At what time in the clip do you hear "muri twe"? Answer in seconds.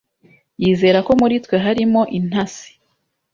1.21-1.55